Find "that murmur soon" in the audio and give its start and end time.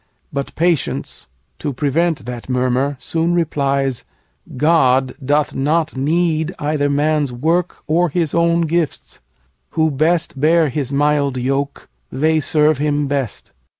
2.25-3.35